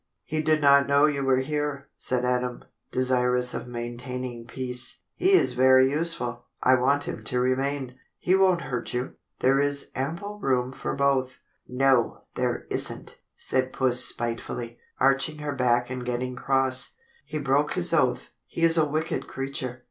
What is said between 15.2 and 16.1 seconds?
up her back and